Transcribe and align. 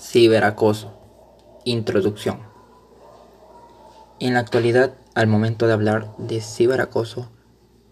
Ciberacoso. 0.00 0.92
Introducción. 1.64 2.38
En 4.20 4.34
la 4.34 4.40
actualidad, 4.40 4.94
al 5.16 5.26
momento 5.26 5.66
de 5.66 5.72
hablar 5.72 6.14
de 6.18 6.40
ciberacoso, 6.40 7.32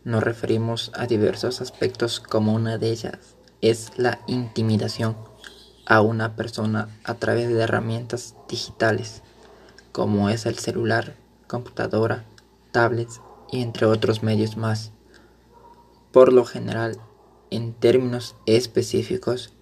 nos 0.04 0.22
referimos 0.22 0.92
a 0.95 1.06
diversos 1.06 1.61
aspectos 1.61 2.21
como 2.21 2.54
una 2.54 2.79
de 2.79 2.90
ellas 2.90 3.37
es 3.61 3.90
la 3.96 4.21
intimidación 4.29 5.16
a 5.84 6.01
una 6.01 6.37
persona 6.37 6.88
a 7.03 7.15
través 7.15 7.49
de 7.49 7.61
herramientas 7.61 8.37
digitales 8.49 9.23
como 9.91 10.31
es 10.31 10.47
el 10.47 10.59
celular, 10.59 11.17
computadora, 11.49 12.25
tablets 12.71 13.21
y 13.51 13.63
entre 13.63 13.87
otros 13.87 14.23
medios 14.23 14.57
más. 14.57 14.93
Por 16.12 16.33
lo 16.33 16.45
general, 16.45 16.98
en 17.51 17.73
términos 17.73 18.37
específicos, 18.47 19.55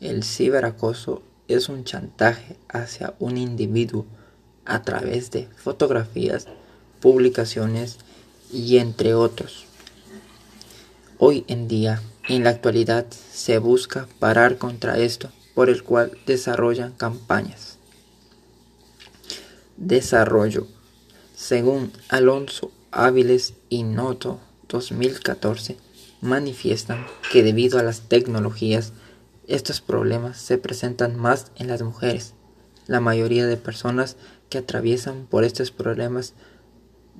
el 0.00 0.24
ciberacoso 0.24 1.22
es 1.54 1.68
un 1.68 1.84
chantaje 1.84 2.56
hacia 2.68 3.14
un 3.18 3.36
individuo 3.36 4.06
a 4.64 4.82
través 4.82 5.30
de 5.30 5.48
fotografías, 5.56 6.46
publicaciones 7.00 7.98
y 8.52 8.78
entre 8.78 9.14
otros. 9.14 9.66
Hoy 11.18 11.44
en 11.48 11.68
día, 11.68 12.02
en 12.28 12.44
la 12.44 12.50
actualidad, 12.50 13.06
se 13.32 13.58
busca 13.58 14.08
parar 14.18 14.58
contra 14.58 14.98
esto, 14.98 15.30
por 15.54 15.68
el 15.68 15.82
cual 15.82 16.18
desarrollan 16.26 16.92
campañas. 16.92 17.78
Desarrollo. 19.76 20.66
Según 21.34 21.92
Alonso 22.08 22.70
Áviles 22.90 23.54
y 23.68 23.82
Noto 23.82 24.40
2014, 24.68 25.76
manifiestan 26.20 27.06
que 27.30 27.42
debido 27.42 27.78
a 27.78 27.82
las 27.82 28.02
tecnologías 28.08 28.92
estos 29.54 29.80
problemas 29.80 30.38
se 30.38 30.58
presentan 30.58 31.16
más 31.16 31.52
en 31.56 31.68
las 31.68 31.82
mujeres. 31.82 32.34
La 32.86 33.00
mayoría 33.00 33.46
de 33.46 33.56
personas 33.56 34.16
que 34.48 34.58
atraviesan 34.58 35.26
por 35.26 35.44
estos 35.44 35.70
problemas 35.70 36.34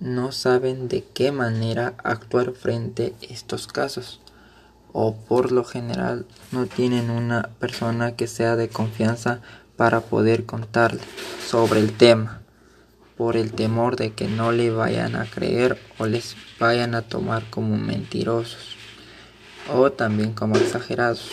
no 0.01 0.33
saben 0.33 0.89
de 0.89 1.05
qué 1.05 1.31
manera 1.31 1.95
actuar 2.03 2.53
frente 2.53 3.15
a 3.23 3.33
estos 3.33 3.67
casos 3.67 4.21
o 4.93 5.15
por 5.15 5.53
lo 5.53 5.65
general 5.65 6.27
no 6.51 6.67
tienen 6.67 7.11
una 7.11 7.51
persona 7.59 8.17
que 8.17 8.27
sea 8.27 8.57
de 8.57 8.69
confianza 8.69 9.41
para 9.77 10.01
poder 10.01 10.45
contarle 10.45 11.01
sobre 11.47 11.81
el 11.81 11.93
tema 11.97 12.43
por 13.17 13.37
el 13.37 13.53
temor 13.53 13.97
de 13.97 14.13
que 14.13 14.27
no 14.27 14.53
le 14.53 14.71
vayan 14.71 15.17
a 15.17 15.27
creer 15.27 15.79
o 15.99 16.07
les 16.07 16.35
vayan 16.59 16.95
a 16.95 17.03
tomar 17.03 17.45
como 17.51 17.77
mentirosos 17.77 18.77
o 19.73 19.93
también 19.93 20.33
como 20.33 20.57
exagerados. 20.57 21.31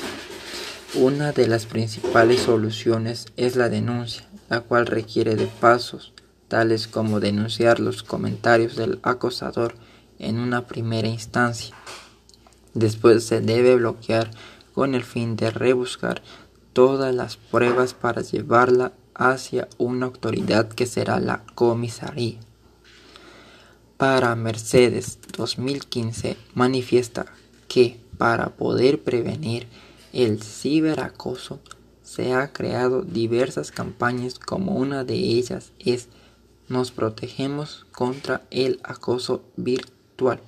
Una 0.95 1.33
de 1.33 1.47
las 1.47 1.67
principales 1.67 2.41
soluciones 2.41 3.27
es 3.37 3.55
la 3.55 3.69
denuncia, 3.69 4.27
la 4.49 4.61
cual 4.61 4.87
requiere 4.87 5.35
de 5.35 5.45
pasos 5.45 6.13
tales 6.47 6.87
como 6.87 7.19
denunciar 7.19 7.79
los 7.79 8.01
comentarios 8.01 8.75
del 8.75 8.99
acosador 9.03 9.75
en 10.17 10.39
una 10.39 10.65
primera 10.65 11.07
instancia. 11.07 11.75
Después 12.73 13.23
se 13.23 13.39
debe 13.39 13.75
bloquear 13.75 14.31
con 14.73 14.95
el 14.95 15.03
fin 15.03 15.35
de 15.35 15.51
rebuscar 15.51 16.23
todas 16.73 17.13
las 17.13 17.37
pruebas 17.37 17.93
para 17.93 18.23
llevarla 18.23 18.91
hacia 19.13 19.67
una 19.77 20.07
autoridad 20.07 20.69
que 20.69 20.87
será 20.87 21.19
la 21.19 21.43
comisaría. 21.53 22.39
Para 23.97 24.35
Mercedes 24.35 25.19
2015 25.37 26.35
manifiesta 26.55 27.27
que 27.67 27.99
para 28.17 28.49
poder 28.49 29.03
prevenir 29.03 29.67
el 30.13 30.41
ciberacoso 30.41 31.59
se 32.03 32.33
ha 32.33 32.51
creado 32.51 33.03
diversas 33.03 33.71
campañas 33.71 34.39
como 34.39 34.75
una 34.75 35.03
de 35.03 35.15
ellas 35.15 35.71
es 35.79 36.07
Nos 36.67 36.91
protegemos 36.91 37.85
contra 37.91 38.43
el 38.51 38.79
acoso 38.83 39.43
virtual, 39.57 40.39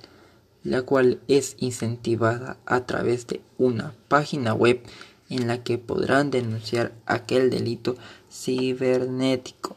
la 0.64 0.82
cual 0.82 1.20
es 1.28 1.56
incentivada 1.58 2.56
a 2.66 2.86
través 2.86 3.26
de 3.26 3.40
una 3.58 3.94
página 4.08 4.54
web 4.54 4.82
en 5.30 5.46
la 5.46 5.62
que 5.62 5.78
podrán 5.78 6.30
denunciar 6.30 6.92
aquel 7.06 7.50
delito 7.50 7.96
cibernético, 8.30 9.76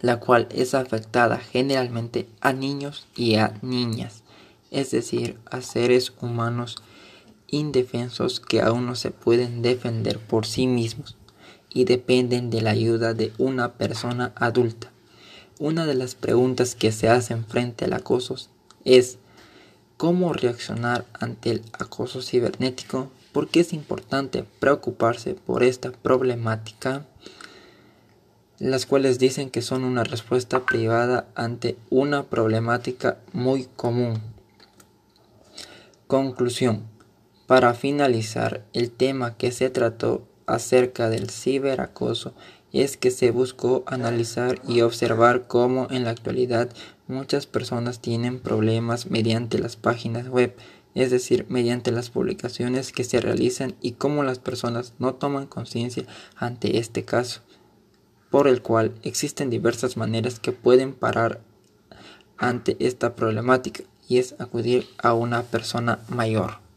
la 0.00 0.18
cual 0.20 0.48
es 0.50 0.74
afectada 0.74 1.38
generalmente 1.38 2.28
a 2.40 2.52
niños 2.52 3.06
y 3.14 3.36
a 3.36 3.58
niñas, 3.62 4.22
es 4.70 4.90
decir, 4.90 5.38
a 5.50 5.62
seres 5.62 6.12
humanos 6.20 6.76
indefensos 7.48 8.40
que 8.40 8.60
aún 8.60 8.86
no 8.86 8.94
se 8.94 9.10
pueden 9.10 9.62
defender 9.62 10.18
por 10.18 10.46
sí 10.46 10.66
mismos 10.66 11.16
y 11.70 11.84
dependen 11.84 12.50
de 12.50 12.62
la 12.62 12.70
ayuda 12.70 13.14
de 13.14 13.32
una 13.38 13.74
persona 13.74 14.32
adulta. 14.36 14.90
Una 15.58 15.86
de 15.86 15.94
las 15.94 16.14
preguntas 16.14 16.74
que 16.74 16.92
se 16.92 17.08
hacen 17.08 17.44
frente 17.44 17.84
al 17.84 17.92
acoso 17.92 18.36
es 18.84 19.18
¿cómo 19.96 20.32
reaccionar 20.32 21.04
ante 21.14 21.50
el 21.50 21.62
acoso 21.72 22.22
cibernético? 22.22 23.10
¿Por 23.32 23.48
qué 23.48 23.60
es 23.60 23.72
importante 23.72 24.44
preocuparse 24.60 25.34
por 25.34 25.62
esta 25.62 25.92
problemática? 25.92 27.06
Las 28.58 28.86
cuales 28.86 29.18
dicen 29.18 29.50
que 29.50 29.62
son 29.62 29.84
una 29.84 30.04
respuesta 30.04 30.64
privada 30.64 31.28
ante 31.34 31.76
una 31.90 32.24
problemática 32.24 33.18
muy 33.32 33.68
común. 33.76 34.20
Conclusión. 36.06 36.97
Para 37.48 37.72
finalizar, 37.72 38.66
el 38.74 38.90
tema 38.90 39.38
que 39.38 39.52
se 39.52 39.70
trató 39.70 40.28
acerca 40.44 41.08
del 41.08 41.30
ciberacoso 41.30 42.34
es 42.74 42.98
que 42.98 43.10
se 43.10 43.30
buscó 43.30 43.84
analizar 43.86 44.60
y 44.68 44.82
observar 44.82 45.46
cómo 45.46 45.88
en 45.90 46.04
la 46.04 46.10
actualidad 46.10 46.68
muchas 47.06 47.46
personas 47.46 48.00
tienen 48.00 48.38
problemas 48.38 49.10
mediante 49.10 49.58
las 49.58 49.76
páginas 49.76 50.28
web, 50.28 50.54
es 50.94 51.10
decir, 51.10 51.46
mediante 51.48 51.90
las 51.90 52.10
publicaciones 52.10 52.92
que 52.92 53.02
se 53.02 53.18
realizan 53.18 53.76
y 53.80 53.92
cómo 53.92 54.24
las 54.24 54.38
personas 54.38 54.92
no 54.98 55.14
toman 55.14 55.46
conciencia 55.46 56.04
ante 56.36 56.76
este 56.76 57.06
caso, 57.06 57.40
por 58.28 58.46
el 58.46 58.60
cual 58.60 58.92
existen 59.04 59.48
diversas 59.48 59.96
maneras 59.96 60.38
que 60.38 60.52
pueden 60.52 60.92
parar 60.92 61.40
ante 62.36 62.76
esta 62.78 63.16
problemática 63.16 63.84
y 64.06 64.18
es 64.18 64.38
acudir 64.38 64.86
a 64.98 65.14
una 65.14 65.44
persona 65.44 66.00
mayor. 66.10 66.67